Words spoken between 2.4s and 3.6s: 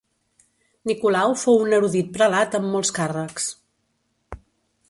amb molts càrrecs.